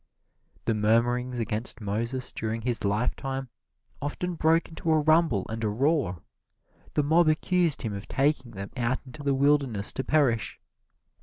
[0.65, 3.49] The murmurings against Moses during his lifetime
[4.01, 6.23] often broke into a rumble and a roar.
[6.95, 10.59] The mob accused him of taking them out into the wilderness to perish.